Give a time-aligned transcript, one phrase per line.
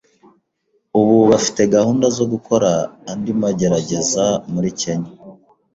[0.99, 2.71] ubu bafite gahunda zo gukora
[3.11, 5.11] andi magerageza muri Kenya